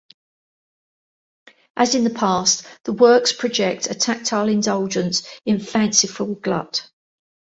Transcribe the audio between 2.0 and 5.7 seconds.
the past, the works project a tactile indulgence in